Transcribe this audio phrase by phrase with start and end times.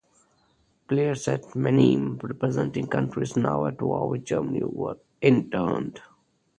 [0.87, 6.01] Players at Mannheim representing countries now at war with Germany were interned.